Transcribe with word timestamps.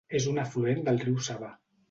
És 0.19 0.23
un 0.29 0.39
afluent 0.43 0.81
del 0.89 0.99
riu 1.05 1.21
Sava. 1.29 1.53